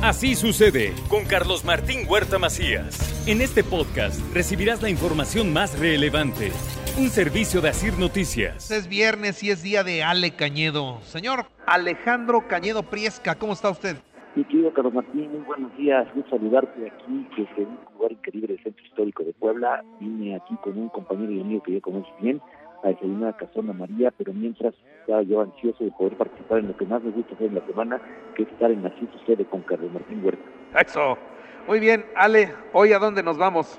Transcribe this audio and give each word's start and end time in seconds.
Así 0.00 0.36
sucede 0.36 0.94
con 1.10 1.24
Carlos 1.24 1.64
Martín 1.64 2.06
Huerta 2.08 2.38
Macías. 2.38 3.26
En 3.26 3.40
este 3.40 3.64
podcast 3.64 4.20
recibirás 4.32 4.80
la 4.80 4.90
información 4.90 5.52
más 5.52 5.76
relevante. 5.76 6.52
Un 7.00 7.08
servicio 7.08 7.60
de 7.60 7.70
Asir 7.70 7.98
Noticias. 7.98 8.70
Es 8.70 8.88
viernes 8.88 9.42
y 9.42 9.50
es 9.50 9.60
día 9.60 9.82
de 9.82 10.04
Ale 10.04 10.36
Cañedo. 10.36 11.00
Señor 11.00 11.46
Alejandro 11.66 12.46
Cañedo 12.46 12.84
Priesca, 12.84 13.34
¿cómo 13.34 13.54
está 13.54 13.70
usted? 13.70 13.96
Mi 14.36 14.44
querido 14.44 14.72
Carlos 14.72 14.94
Martín, 14.94 15.32
muy 15.32 15.40
buenos 15.40 15.76
días. 15.76 16.06
Un 16.14 16.24
saludarte 16.30 16.86
aquí 16.86 17.26
desde 17.36 17.68
un 17.68 17.76
lugar 17.94 18.12
increíble 18.12 18.54
del 18.54 18.62
Centro 18.62 18.84
Histórico 18.84 19.24
de 19.24 19.32
Puebla. 19.32 19.82
Vine 19.98 20.36
aquí 20.36 20.54
con 20.62 20.78
un 20.78 20.90
compañero 20.90 21.32
y 21.32 21.40
amigo 21.40 21.60
que 21.64 21.72
ya 21.72 21.80
conoces 21.80 22.12
bien 22.20 22.40
a 22.82 22.88
desayunar 22.88 23.34
a 23.34 23.36
Casona 23.36 23.72
María, 23.72 24.12
pero 24.16 24.32
mientras 24.32 24.74
estaba 25.00 25.22
yo 25.22 25.40
ansioso 25.40 25.84
de 25.84 25.90
poder 25.92 26.16
participar 26.16 26.58
en 26.58 26.68
lo 26.68 26.76
que 26.76 26.86
más 26.86 27.02
me 27.02 27.10
gusta 27.10 27.34
hacer 27.34 27.48
en 27.48 27.54
la 27.56 27.66
semana, 27.66 28.00
que 28.34 28.42
es 28.42 28.48
estar 28.48 28.70
en 28.70 28.86
Así 28.86 29.08
Sucede 29.12 29.44
con 29.44 29.62
Carlos 29.62 29.92
Martín 29.92 30.24
Huerta. 30.24 30.42
Eso. 30.78 31.18
Muy 31.66 31.80
bien, 31.80 32.04
Ale, 32.14 32.52
¿hoy 32.72 32.92
a 32.92 32.98
dónde 32.98 33.22
nos 33.22 33.36
vamos? 33.36 33.78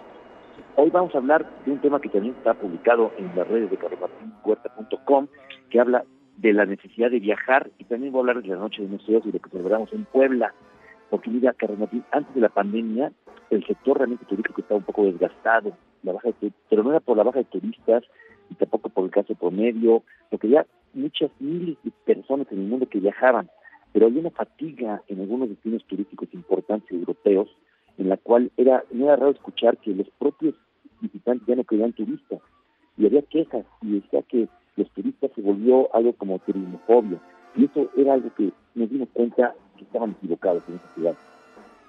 Hoy 0.76 0.90
vamos 0.92 1.14
a 1.16 1.18
hablar 1.18 1.50
de 1.66 1.72
un 1.72 1.80
tema 1.80 2.00
que 2.00 2.10
también 2.10 2.36
está 2.36 2.54
publicado 2.54 3.12
en 3.18 3.32
las 3.36 3.48
redes 3.48 3.70
de 3.72 3.78
carlosmartinhuerta.com, 3.78 5.28
que 5.70 5.80
habla 5.80 6.06
de 6.38 6.54
la 6.54 6.66
necesidad 6.66 7.12
de 7.12 7.20
viajar 7.20 7.70
y 7.78 7.86
también 7.86 8.14
voy 8.14 8.20
a 8.20 8.22
hablar 8.22 8.44
de 8.44 8.50
la 8.50 8.56
noche 8.56 8.82
de 8.82 8.88
museos 8.88 9.24
y 9.26 9.32
de 9.32 9.40
lo 9.40 9.44
que 9.44 9.50
celebramos 9.50 9.92
en 9.92 10.06
Puebla. 10.06 10.54
Porque 11.10 11.30
mira, 11.30 11.54
Carlos 11.54 11.80
Martín, 11.80 12.04
antes 12.12 12.34
de 12.34 12.42
la 12.42 12.50
pandemia, 12.50 13.12
el 13.50 13.66
sector 13.66 13.98
realmente 13.98 14.26
turístico 14.26 14.62
estaba 14.62 14.78
un 14.78 14.84
poco 14.86 15.06
desgastado, 15.06 15.74
la 16.04 16.14
baja 16.14 16.30
de, 16.40 16.52
pero 16.70 16.84
no 16.84 16.92
era 16.92 17.00
por 17.00 17.18
la 17.18 17.24
baja 17.24 17.40
de 17.40 17.46
turistas 17.46 18.04
y 18.50 18.56
tampoco 18.56 18.90
por 18.90 19.06
el 19.06 19.12
caso 19.12 19.36
promedio, 19.36 20.04
porque 20.30 20.48
había 20.48 20.66
muchas 20.94 21.32
miles 21.40 21.78
de 21.84 21.92
personas 22.06 22.48
en 22.52 22.60
el 22.60 22.68
mundo 22.68 22.88
que 22.88 23.00
viajaban, 23.00 23.50
pero 23.94 24.08
había 24.08 24.22
una 24.22 24.32
fatiga 24.32 25.04
en 25.08 25.22
algunos 25.22 25.50
destinos 25.50 25.84
turísticos 25.86 26.30
importantes 26.34 26.92
europeos, 26.92 27.50
en 27.98 28.10
la 28.10 28.18
cual 28.18 28.52
era, 28.58 28.84
no 28.92 29.06
era 29.06 29.16
raro 29.16 29.32
escuchar 29.32 29.78
que 29.78 29.94
los 29.94 30.10
propios 30.12 30.56
visitantes 31.02 31.48
ya 31.48 31.56
no 31.56 31.64
querían 31.64 31.94
turistas, 31.94 32.40
y 32.98 33.06
había 33.06 33.22
quejas, 33.24 33.66
y 33.82 34.00
decía 34.00 34.22
que 34.24 34.48
los 34.76 34.90
turistas 34.92 35.32
se 35.36 35.42
volvió 35.42 35.94
algo 35.94 36.14
como 36.14 36.40
turismofobia. 36.40 37.20
Y 37.56 37.66
eso 37.66 37.90
era 37.98 38.14
algo 38.14 38.34
que 38.36 38.52
nos 38.76 38.90
dimos 38.90 39.10
cuenta 39.14 39.54
que 39.78 39.84
estaban 39.84 40.12
equivocados 40.12 40.64
en 40.68 40.76
esa 40.76 40.94
ciudad. 40.96 41.16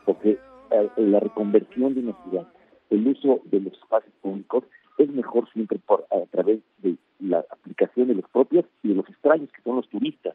Porque 0.04 0.38
eh, 0.70 0.90
la 0.96 1.20
reconversión 1.20 1.94
de 1.94 2.00
una 2.00 2.16
ciudad, 2.24 2.48
el 2.90 3.06
uso 3.06 3.40
de 3.44 3.60
los 3.60 3.72
espacios 3.74 4.12
públicos, 4.20 4.64
es 5.02 5.10
mejor 5.10 5.50
siempre 5.52 5.78
por, 5.78 6.06
a 6.10 6.26
través 6.30 6.60
de 6.78 6.96
la 7.20 7.44
aplicación 7.50 8.08
de 8.08 8.14
los 8.14 8.28
propios 8.30 8.64
y 8.82 8.88
de 8.88 8.94
los 8.94 9.08
extraños 9.08 9.50
que 9.52 9.62
son 9.62 9.76
los 9.76 9.88
turistas. 9.88 10.34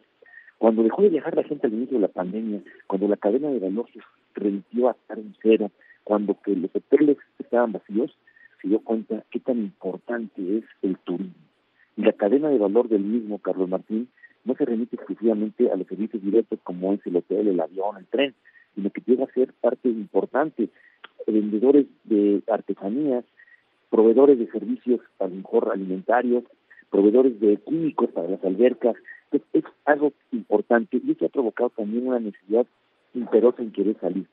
Cuando 0.58 0.84
dejó 0.84 1.02
de 1.02 1.10
viajar 1.10 1.36
la 1.36 1.44
gente 1.44 1.68
al 1.68 1.74
inicio 1.74 1.98
de 1.98 2.02
la 2.02 2.14
pandemia, 2.14 2.62
cuando 2.88 3.08
la 3.08 3.18
cadena 3.18 3.50
de 3.50 3.60
valor 3.60 3.88
se 3.94 4.00
remitió 4.34 4.90
a 4.90 4.92
estar 4.92 5.20
en 5.20 5.36
cero, 5.42 5.72
cuando 6.04 6.38
los 6.46 6.76
hoteles 6.76 7.18
estaban 7.40 7.72
vacíos, 7.72 8.18
se 8.62 8.70
dio 8.70 8.80
cuenta 8.80 9.24
qué 9.32 9.40
tan 9.40 9.58
importante 9.58 10.58
es 10.58 10.64
el 10.82 10.98
turismo 11.00 11.46
y 11.98 12.04
la 12.04 12.14
cadena 12.14 12.50
de 12.50 12.58
valor 12.58 12.90
del 12.90 13.04
mismo, 13.04 13.40
Carlos 13.40 13.70
Martín, 13.70 14.10
no 14.44 14.56
se 14.56 14.66
remite 14.66 14.96
exclusivamente 14.96 15.72
a 15.72 15.76
los 15.76 15.88
servicios 15.88 16.22
directos 16.22 16.60
como 16.64 16.94
es 16.94 17.00
el 17.06 17.16
hotel, 17.16 17.48
el 17.48 17.60
avión, 17.60 17.98
el 17.98 18.06
tren, 18.06 18.36
sino 18.76 18.90
que 18.90 19.02
llega 19.06 19.24
a 19.24 19.34
ser 19.34 19.54
parte 19.54 19.90
importante. 19.90 20.70
Vendedores 21.26 21.88
de 22.04 22.44
artesanías, 22.48 23.26
proveedores 23.96 24.38
de 24.38 24.52
servicios, 24.52 25.00
a 25.20 25.28
lo 25.28 25.36
mejor 25.36 25.72
alimentarios, 25.72 26.44
proveedores 26.90 27.40
de 27.40 27.56
químicos 27.66 28.10
para 28.10 28.28
las 28.28 28.44
albercas. 28.44 28.94
Es, 29.32 29.64
algo 29.86 30.12
importante 30.34 31.00
y 31.02 31.12
eso 31.12 31.26
ha 31.26 31.30
provocado 31.30 31.70
también 31.70 32.06
una 32.06 32.20
necesidad 32.20 32.66
imperosa 33.14 33.62
en 33.62 33.72
querer 33.72 33.98
salir. 34.02 34.26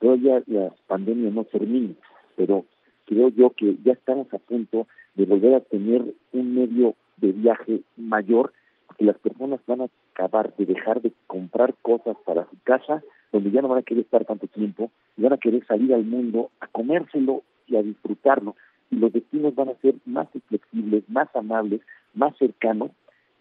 Todavía 0.00 0.42
la 0.46 0.70
pandemia 0.86 1.30
no 1.30 1.44
termina, 1.44 1.94
pero 2.36 2.66
creo 3.06 3.28
yo 3.30 3.50
que 3.56 3.76
ya 3.82 3.92
estamos 3.92 4.26
a 4.34 4.38
punto 4.38 4.86
de 5.14 5.24
volver 5.24 5.54
a 5.54 5.60
tener 5.60 6.02
un 6.32 6.54
medio 6.54 6.94
de 7.16 7.32
viaje 7.32 7.80
mayor, 7.96 8.52
porque 8.86 9.06
las 9.06 9.16
personas 9.16 9.60
van 9.66 9.80
a 9.80 9.88
acabar 10.12 10.54
de 10.56 10.66
dejar 10.66 11.00
de 11.00 11.12
comprar 11.26 11.74
cosas 11.80 12.18
para 12.26 12.44
su 12.50 12.56
casa, 12.64 13.02
donde 13.32 13.50
ya 13.50 13.62
no 13.62 13.68
van 13.68 13.78
a 13.78 13.82
querer 13.82 14.04
estar 14.04 14.26
tanto 14.26 14.46
tiempo, 14.46 14.90
y 15.16 15.22
van 15.22 15.32
a 15.32 15.38
querer 15.38 15.66
salir 15.66 15.94
al 15.94 16.04
mundo 16.04 16.50
a 16.60 16.66
comérselo 16.66 17.42
y 17.66 17.76
a 17.76 17.82
disfrutarlo. 17.82 18.56
Y 18.96 18.98
los 18.98 19.12
destinos 19.12 19.54
van 19.54 19.68
a 19.68 19.74
ser 19.82 19.94
más 20.06 20.26
flexibles, 20.48 21.04
más 21.10 21.28
amables, 21.36 21.82
más 22.14 22.34
cercanos, 22.38 22.92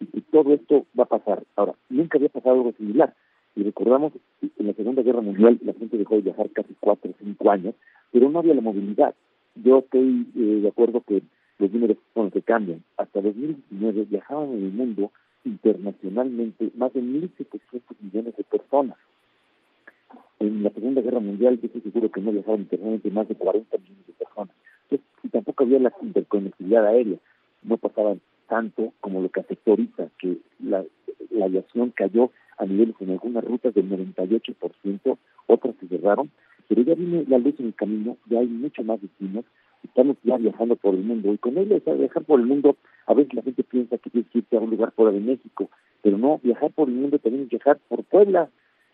y, 0.02 0.20
todo 0.24 0.54
esto 0.54 0.86
va 1.00 1.06
a 1.06 1.18
pasar. 1.18 1.44
Ahora, 1.56 1.76
nunca 1.88 2.18
había 2.18 2.28
pasado 2.28 2.56
algo 2.56 2.74
similar. 2.74 3.16
Y 3.56 3.64
recordamos, 3.64 4.12
en 4.42 4.68
la 4.68 4.74
Segunda 4.74 5.02
Guerra 5.02 5.22
Mundial 5.22 5.58
la 5.64 5.72
gente 5.72 5.98
dejó 5.98 6.16
de 6.16 6.24
viajar 6.24 6.50
casi 6.50 6.76
cuatro 6.82 7.12
o 7.12 7.24
cinco 7.24 7.50
años, 7.52 7.74
pero 8.12 8.30
no 8.30 8.40
había 8.40 8.54
la 8.54 8.60
movilidad. 8.60 9.16
Yo 9.56 9.80
estoy 9.80 10.28
eh, 10.36 10.60
de 10.62 10.68
acuerdo 10.68 11.02
que 11.08 11.22
los 11.60 11.72
números 11.72 12.00
son 12.14 12.26
los 12.26 12.34
que 12.34 12.42
cambian. 12.42 12.84
Hasta 12.98 13.22
2019 13.22 14.08
viajaban 14.10 14.52
en 14.52 14.66
el 14.66 14.72
mundo 14.74 15.12
internacionalmente 15.46 16.70
más 16.76 16.92
de 16.92 17.02
1.700 17.02 17.82
millones 18.02 18.36
de 18.36 18.44
personas. 18.44 18.98
En 20.40 20.64
la 20.64 20.70
Segunda 20.72 21.00
Guerra 21.00 21.22
Mundial 21.22 21.62
yo 21.62 21.68
estoy 21.68 21.80
seguro 21.80 22.12
que 22.12 22.20
no 22.20 22.34
viajaban 22.34 22.60
internamente 22.60 23.10
más 23.10 23.30
de 23.30 23.36
40 23.36 23.78
millones 23.78 24.06
de 24.06 24.14
personas. 24.14 24.54
Y 25.24 25.30
tampoco 25.30 25.64
había 25.64 25.80
la 25.80 25.94
interconectividad 26.02 26.86
aérea. 26.86 27.18
No 27.64 27.78
pasaban 27.78 28.22
tanto 28.48 28.94
como 29.02 29.22
lo 29.22 29.30
que 29.30 29.40
afectó 29.40 29.72
ahorita, 29.72 30.10
que 30.20 30.38
la, 30.60 30.84
la 31.32 31.46
aviación 31.46 31.92
cayó 31.92 32.32
a 32.58 32.66
niveles 32.66 32.96
en 33.00 33.12
algunas 33.12 33.44
rutas 33.44 33.74
del 33.74 33.90
98%, 33.90 35.18
otras 35.48 35.76
se 35.80 35.88
cerraron, 35.88 36.30
pero 36.68 36.82
ya 36.84 36.96
viene 36.96 37.26
la 37.28 37.38
luz 37.38 37.56
en 37.60 37.68
el 37.68 37.76
camino, 37.76 38.18
ya 38.28 38.40
hay 38.40 38.48
mucho 38.48 38.84
más 38.84 39.02
destinos, 39.02 39.46
estamos 39.86 40.18
ya 40.24 40.38
viajando 40.38 40.76
por 40.76 40.96
el 40.96 41.04
mundo 41.04 41.34
y 41.34 41.38
con 41.38 41.58
ello 41.58 41.80
viajar 41.98 42.24
por 42.24 42.40
el 42.40 42.46
mundo 42.46 42.76
a 43.08 43.14
veces 43.14 43.34
la 43.34 43.42
gente 43.44 43.64
piensa 43.64 43.98
que 43.98 44.10
tienes 44.10 44.30
que 44.32 44.40
irte 44.40 44.58
a 44.58 44.60
un 44.60 44.72
lugar 44.72 44.92
fuera 44.92 45.12
de 45.12 45.20
México 45.20 45.70
pero 46.02 46.18
no 46.18 46.40
viajar 46.44 46.72
por 46.72 46.90
el 46.90 46.96
mundo 46.96 47.20
también 47.20 47.44
es 47.44 47.50
viajar 47.50 47.80
por 47.88 48.04
Puebla 48.04 48.50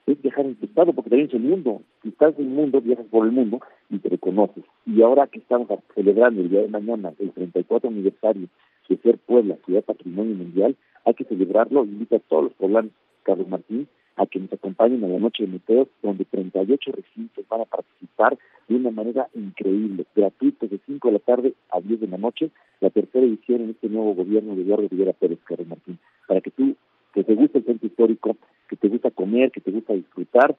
es 0.05 0.21
viajar 0.21 0.45
en 0.45 0.55
tu 0.55 0.65
estado 0.65 0.93
porque 0.93 1.09
también 1.09 1.29
es 1.29 1.33
el 1.33 1.41
mundo 1.41 1.81
si 2.01 2.09
estás 2.09 2.37
en 2.37 2.45
el 2.45 2.51
mundo 2.51 2.81
viajas 2.81 3.05
por 3.07 3.25
el 3.25 3.31
mundo 3.31 3.59
y 3.89 3.99
te 3.99 4.09
reconoces 4.09 4.63
y 4.85 5.01
ahora 5.01 5.27
que 5.27 5.39
estamos 5.39 5.67
celebrando 5.95 6.41
el 6.41 6.49
día 6.49 6.61
de 6.61 6.67
mañana 6.67 7.13
el 7.19 7.31
34 7.31 7.89
aniversario 7.89 8.47
de 8.91 8.97
ser 8.97 9.17
Puebla 9.19 9.55
ciudad 9.65 9.85
patrimonio 9.85 10.35
mundial 10.35 10.75
hay 11.05 11.13
que 11.13 11.23
celebrarlo. 11.23 11.85
Invita 11.85 12.17
a 12.17 12.19
todos 12.19 12.43
los 12.45 12.53
poblanos 12.53 12.91
Carlos 13.23 13.47
Martín 13.47 13.87
a 14.17 14.25
que 14.25 14.39
nos 14.39 14.51
acompañen 14.51 15.03
a 15.03 15.07
la 15.07 15.17
noche 15.17 15.43
de 15.45 15.53
museos, 15.53 15.87
donde 16.03 16.25
38 16.25 16.91
recintos 16.91 17.45
van 17.47 17.61
a 17.61 17.65
participar 17.65 18.37
de 18.67 18.75
una 18.75 18.91
manera 18.91 19.29
increíble, 19.33 20.05
gratuito 20.13 20.67
de 20.67 20.79
5 20.85 21.07
de 21.07 21.13
la 21.13 21.19
tarde 21.19 21.53
a 21.69 21.79
10 21.79 22.01
de 22.01 22.07
la 22.07 22.17
noche, 22.17 22.51
la 22.81 22.89
tercera 22.89 23.25
edición 23.25 23.61
en 23.61 23.69
este 23.69 23.87
nuevo 23.87 24.13
gobierno 24.13 24.53
de 24.55 24.63
Eduardo 24.63 24.89
Rivera 24.89 25.13
Pérez 25.13 25.39
Carlos 25.45 25.67
Martín, 25.67 25.97
para 26.27 26.41
que 26.41 26.51
tú, 26.51 26.75
que 27.13 27.23
te 27.23 27.33
gusta 27.33 27.59
el 27.59 27.65
centro 27.65 27.87
histórico, 27.87 28.35
que 28.67 28.75
te 28.75 28.89
gusta 28.89 29.09
comer, 29.11 29.51
que 29.51 29.61
te 29.61 29.71
gusta 29.71 29.93
disfrutar, 29.93 30.55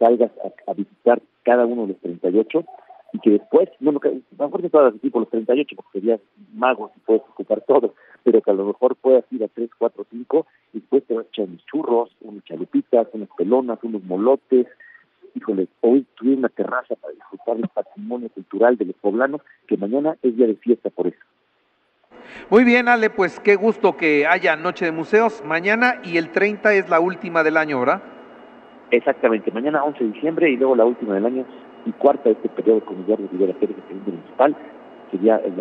salgas 0.00 0.32
a, 0.66 0.72
visitar 0.72 1.22
cada 1.44 1.66
uno 1.66 1.82
de 1.82 1.88
los 1.88 1.98
38 1.98 2.64
y 3.12 3.18
que 3.20 3.30
después, 3.30 3.68
no, 3.80 3.92
no, 3.92 4.00
a 4.02 4.08
lo 4.08 4.48
mejor 4.48 4.70
puedas 4.70 4.94
decir 4.94 5.12
por 5.12 5.22
los 5.22 5.30
38 5.30 5.76
porque 5.76 6.00
serías 6.00 6.20
mago 6.54 6.90
y 6.96 7.00
puedes 7.00 7.22
ocupar 7.22 7.60
todo, 7.60 7.94
pero 8.24 8.40
que 8.40 8.50
a 8.50 8.54
lo 8.54 8.64
mejor 8.64 8.96
puedas 8.96 9.24
ir 9.30 9.44
a 9.44 9.48
3, 9.48 9.70
4, 9.78 10.06
5 10.10 10.46
y 10.72 10.80
después 10.80 11.04
te 11.04 11.14
vas 11.14 11.26
a 11.26 11.28
echar 11.28 11.44
unos 11.46 11.64
churros, 11.66 12.16
unas 12.22 12.44
chalupitas, 12.44 13.08
unas 13.12 13.28
pelonas, 13.36 13.78
unos 13.82 14.02
molotes. 14.04 14.66
Híjole, 15.34 15.68
hoy 15.82 16.06
tuve 16.16 16.34
una 16.34 16.48
terraza 16.48 16.96
para 16.96 17.14
disfrutar 17.14 17.56
del 17.56 17.68
patrimonio 17.68 18.28
cultural 18.30 18.76
de 18.76 18.86
los 18.86 18.96
poblanos, 18.96 19.42
que 19.68 19.76
mañana 19.76 20.16
es 20.22 20.36
día 20.36 20.46
de 20.46 20.56
fiesta 20.56 20.90
por 20.90 21.08
eso. 21.08 21.18
Muy 22.48 22.64
bien, 22.64 22.88
Ale, 22.88 23.10
pues 23.10 23.38
qué 23.40 23.56
gusto 23.56 23.96
que 23.96 24.26
haya 24.26 24.56
Noche 24.56 24.86
de 24.86 24.92
Museos 24.92 25.42
mañana 25.44 26.00
y 26.04 26.16
el 26.16 26.30
30 26.30 26.74
es 26.74 26.88
la 26.88 27.00
última 27.00 27.42
del 27.42 27.56
año, 27.56 27.80
¿verdad? 27.80 28.02
Exactamente, 28.90 29.52
mañana 29.52 29.84
11 29.84 30.04
de 30.04 30.12
diciembre 30.12 30.50
y 30.50 30.56
luego 30.56 30.74
la 30.74 30.84
última 30.84 31.14
del 31.14 31.26
año 31.26 31.44
y 31.86 31.92
cuarta 31.92 32.24
de 32.24 32.32
este 32.32 32.48
periodo 32.48 32.80
con 32.80 33.06
de 33.06 33.16
Rivera 33.16 33.54
Pérez, 33.54 33.76
el 33.88 33.96
municipal, 33.96 34.56
sería 35.10 35.36
el, 35.36 35.54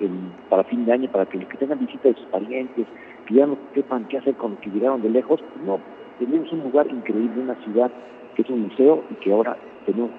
el, 0.00 0.10
para 0.48 0.64
fin 0.64 0.84
de 0.86 0.92
año, 0.92 1.10
para 1.10 1.26
que 1.26 1.38
los 1.38 1.48
que 1.48 1.58
tengan 1.58 1.78
visita 1.78 2.08
de 2.08 2.14
sus 2.14 2.26
parientes, 2.26 2.86
que 3.26 3.34
ya 3.34 3.46
no 3.46 3.58
sepan 3.74 4.06
qué 4.08 4.18
hacer 4.18 4.34
con 4.34 4.52
los 4.52 4.60
que 4.60 4.70
llegaron 4.70 5.02
de 5.02 5.10
lejos, 5.10 5.40
no, 5.64 5.80
tenemos 6.18 6.50
un 6.52 6.60
lugar 6.60 6.86
increíble, 6.90 7.42
una 7.42 7.56
ciudad 7.64 7.90
que 8.34 8.42
es 8.42 8.50
un 8.50 8.62
museo 8.62 9.04
y 9.10 9.14
que 9.14 9.32
ahora 9.32 9.56
tenemos 9.86 10.10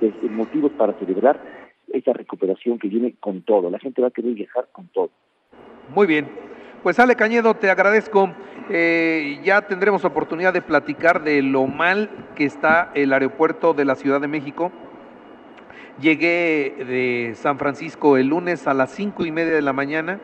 desde 0.00 0.28
motivos 0.28 0.72
para 0.72 0.92
celebrar 0.94 1.40
esa 1.92 2.12
recuperación 2.12 2.78
que 2.78 2.88
viene 2.88 3.14
con 3.20 3.42
todo. 3.42 3.70
La 3.70 3.78
gente 3.78 4.02
va 4.02 4.08
a 4.08 4.10
querer 4.10 4.34
viajar 4.34 4.68
con 4.72 4.88
todo. 4.88 5.10
Muy 5.94 6.06
bien. 6.06 6.43
Pues 6.84 6.98
Ale 6.98 7.16
Cañedo, 7.16 7.54
te 7.54 7.70
agradezco. 7.70 8.30
Eh, 8.68 9.40
ya 9.42 9.62
tendremos 9.62 10.04
oportunidad 10.04 10.52
de 10.52 10.60
platicar 10.60 11.24
de 11.24 11.40
lo 11.40 11.66
mal 11.66 12.10
que 12.34 12.44
está 12.44 12.90
el 12.92 13.14
aeropuerto 13.14 13.72
de 13.72 13.86
la 13.86 13.94
Ciudad 13.94 14.20
de 14.20 14.28
México. 14.28 14.70
Llegué 15.98 16.84
de 16.86 17.36
San 17.36 17.58
Francisco 17.58 18.18
el 18.18 18.26
lunes 18.26 18.66
a 18.66 18.74
las 18.74 18.90
cinco 18.90 19.24
y 19.24 19.32
media 19.32 19.54
de 19.54 19.62
la 19.62 19.72
mañana 19.72 20.20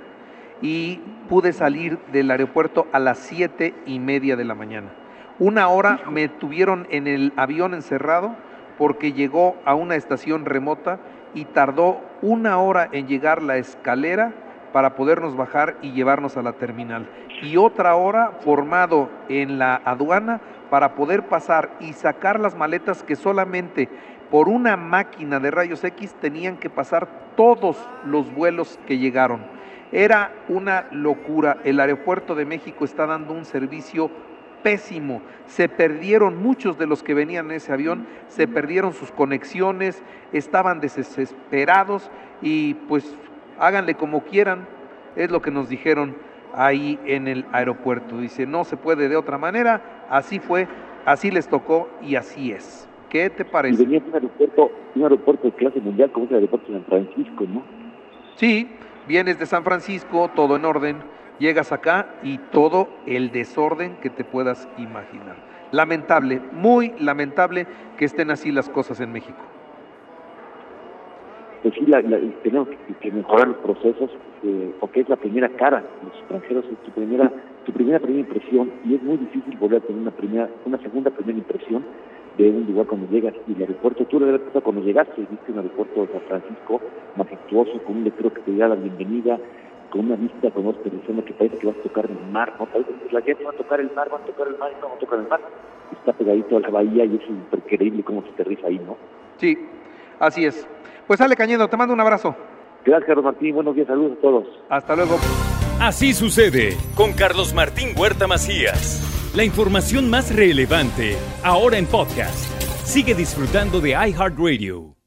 y 0.61 1.01
pude 1.31 1.55
salir 1.55 1.99
del 2.13 2.31
aeropuerto 2.31 2.87
a 2.93 2.99
las 2.99 3.17
siete 3.17 3.73
y 3.87 3.99
media 3.99 4.37
de 4.37 4.45
la 4.45 4.55
mañana. 4.55 4.91
Una 5.39 5.67
hora 5.69 6.01
me 6.11 6.29
tuvieron 6.29 6.87
en 6.91 7.07
el 7.07 7.33
avión 7.37 7.73
encerrado 7.73 8.37
porque 8.77 9.15
llegó 9.15 9.57
a 9.65 9.75
una 9.75 9.97
estación 9.97 10.45
remota 10.45 11.01
y 11.33 11.47
tardó 11.47 12.03
una 12.21 12.59
hora 12.59 12.87
en 12.93 13.09
llegar 13.09 13.41
la 13.41 13.57
escalera 13.57 14.35
para 14.73 14.95
podernos 14.95 15.37
bajar 15.37 15.77
y 15.83 15.93
llevarnos 15.93 16.37
a 16.37 16.43
la 16.43 16.53
terminal. 16.53 17.09
Y 17.43 17.57
otra 17.57 17.95
hora 17.95 18.33
formado 18.41 19.09
en 19.29 19.59
la 19.59 19.81
aduana 19.85 20.41
para 20.71 20.95
poder 20.95 21.27
pasar 21.27 21.71
y 21.81 21.93
sacar 21.93 22.39
las 22.39 22.55
maletas 22.55 23.03
que 23.03 23.17
solamente 23.17 23.89
por 24.31 24.49
una 24.49 24.77
máquina 24.77 25.41
de 25.41 25.51
rayos 25.51 25.83
X 25.83 26.15
tenían 26.21 26.57
que 26.57 26.71
pasar 26.71 27.09
todos 27.37 27.77
los 28.05 28.33
vuelos 28.33 28.79
que 28.87 28.99
llegaron. 28.99 29.41
Era 29.93 30.33
una 30.49 30.87
locura. 30.93 31.59
El 31.65 31.81
aeropuerto 31.81 32.37
de 32.37 32.45
México 32.45 32.85
está 32.85 33.07
dando 33.07 33.33
un 33.33 33.45
servicio 33.45 34.11
pésimo. 34.63 35.23
Se 35.47 35.69
perdieron 35.69 36.37
muchos 36.41 36.79
de 36.79 36.87
los 36.87 37.03
que 37.03 37.15
venían 37.15 37.47
en 37.47 37.57
ese 37.57 37.73
avión, 37.73 38.07
se 38.29 38.47
perdieron 38.47 38.93
sus 38.93 39.11
conexiones, 39.11 40.03
estaban 40.33 40.81
desesperados 40.81 42.11
y 42.41 42.75
pues 42.75 43.17
háganle 43.61 43.95
como 43.95 44.25
quieran, 44.25 44.67
es 45.15 45.31
lo 45.31 45.41
que 45.41 45.51
nos 45.51 45.69
dijeron 45.69 46.17
ahí 46.55 46.99
en 47.05 47.29
el 47.29 47.45
aeropuerto. 47.53 48.19
Dice, 48.19 48.47
no 48.47 48.65
se 48.65 48.77
puede 48.77 49.09
de 49.09 49.17
otra 49.17 49.39
manera, 49.39 50.07
así 50.11 50.41
fue, 50.41 50.67
así 51.05 51.31
les 51.31 51.49
tocó 51.49 51.89
y 52.03 52.17
así 52.17 52.51
es. 52.51 52.89
¿Qué 53.09 53.29
te 53.31 53.45
parece? 53.45 53.83
Y 53.83 53.87
venía 53.87 54.03
un 54.07 54.15
aeropuerto, 54.15 54.71
un 54.95 55.03
aeropuerto 55.03 55.49
de 55.49 55.53
clase 55.55 55.81
mundial 55.81 56.11
como 56.11 56.25
es 56.25 56.31
el 56.31 56.37
aeropuerto 56.37 56.73
de 56.73 56.79
San 56.79 56.87
Francisco, 56.87 57.45
¿no? 57.49 57.63
Sí, 58.37 58.69
vienes 59.07 59.39
de 59.39 59.47
San 59.47 59.65
Francisco, 59.65 60.31
todo 60.35 60.57
en 60.57 60.65
orden, 60.65 60.97
llegas 61.39 61.73
acá 61.73 62.15
y 62.23 62.39
todo 62.39 62.89
el 63.07 63.31
desorden 63.31 63.97
que 63.97 64.11
te 64.11 64.25
puedas 64.25 64.69
imaginar. 64.79 65.37
Lamentable, 65.73 66.41
muy 66.53 66.95
lamentable 66.99 67.67
que 67.97 68.05
estén 68.05 68.31
así 68.31 68.51
las 68.53 68.69
cosas 68.69 69.01
en 69.01 69.13
México 69.13 69.43
pues 71.63 71.75
sí, 71.75 71.85
tenemos 72.43 72.69
que, 73.01 73.11
mejorar 73.11 73.49
los 73.49 73.57
procesos, 73.59 74.11
eh, 74.43 74.73
porque 74.81 75.01
es 75.01 75.09
la 75.09 75.17
primera 75.17 75.49
cara, 75.51 75.85
los 76.03 76.15
extranjeros 76.19 76.65
es 76.65 76.79
tu 76.85 76.91
primera, 76.93 77.31
tu 77.67 77.73
primera 77.73 77.99
primera 77.99 78.21
impresión, 78.21 78.71
y 78.85 78.95
es 78.95 79.03
muy 79.03 79.19
difícil 79.19 79.57
volver 79.59 79.83
a 79.83 79.87
tener 79.87 80.01
una 80.01 80.11
primera, 80.11 80.49
una 80.65 80.79
segunda 80.79 81.11
primera 81.11 81.39
impresión 81.39 81.85
de 82.39 82.49
un 82.49 82.67
lugar 82.67 82.87
cuando 82.87 83.11
llegas. 83.11 83.35
Y 83.47 83.53
el 83.53 83.61
aeropuerto, 83.61 84.05
tú 84.07 84.19
de 84.19 84.33
verdad 84.33 84.63
cuando 84.63 84.83
llegaste, 84.83 85.21
viste 85.31 85.53
un 85.53 85.59
aeropuerto 85.59 86.01
de 86.03 86.13
San 86.13 86.21
Francisco, 86.23 86.81
majestuoso, 87.17 87.83
con 87.85 87.97
un 87.99 88.05
letrero 88.05 88.33
que 88.33 88.41
te 88.41 88.57
da 88.57 88.69
la 88.69 88.77
bienvenida, 88.77 89.39
con 89.91 90.07
una 90.07 90.17
vista, 90.17 90.51
con 90.51 90.67
una 90.67 90.79
diciendo 90.83 91.25
que 91.25 91.35
parece 91.35 91.59
que 91.59 91.67
vas 91.67 91.77
a 91.77 91.83
tocar 91.83 92.07
el 92.09 92.33
mar, 92.33 92.55
¿no? 92.59 92.67
Parece 92.67 92.93
que 92.93 93.13
la 93.13 93.21
gente 93.21 93.45
va 93.45 93.51
a 93.51 93.55
tocar 93.55 93.81
el 93.81 93.91
mar, 93.95 94.09
va 94.11 94.17
a 94.17 94.25
tocar 94.25 94.49
el 94.49 94.57
mar, 94.57 94.73
y 94.73 94.81
no 94.81 94.89
va 94.89 94.95
a 94.95 94.99
tocar 94.99 95.19
el 95.19 95.29
mar. 95.29 95.41
Está 95.93 96.13
pegadito 96.15 96.57
a 96.57 96.61
la 96.61 96.71
bahía 96.71 97.05
y 97.05 97.17
es 97.17 97.23
increíble 97.29 98.03
cómo 98.03 98.23
se 98.23 98.31
aterriza 98.31 98.69
ahí, 98.69 98.81
¿no? 98.87 98.97
Sí, 99.37 99.59
así 100.21 100.45
es. 100.45 100.67
Pues 101.07 101.21
Ale 101.21 101.35
Cañedo, 101.35 101.67
te 101.69 101.77
mando 101.77 101.93
un 101.93 102.01
abrazo. 102.01 102.37
Gracias, 102.85 103.07
Carlos 103.09 103.25
Martín. 103.25 103.55
Buenos 103.55 103.75
días, 103.75 103.89
saludos 103.89 104.17
a 104.19 104.21
todos. 104.21 104.47
Hasta 104.69 104.95
luego. 104.97 105.19
Así 105.81 106.13
sucede 106.13 106.77
con 106.95 107.13
Carlos 107.13 107.53
Martín 107.55 107.95
Huerta 107.97 108.27
Macías. 108.27 109.33
La 109.35 109.45
información 109.45 110.11
más 110.11 110.35
relevante, 110.35 111.17
ahora 111.43 111.79
en 111.79 111.87
podcast. 111.87 112.51
Sigue 112.85 113.15
disfrutando 113.15 113.81
de 113.81 113.91
iHeartRadio. 113.91 115.00